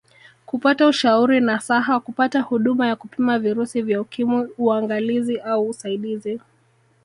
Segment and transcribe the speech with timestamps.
[0.45, 6.39] Kupata ushauri nasaha kupata huduma ya kupima virusi vya Ukimwi uangalizi au usaidizi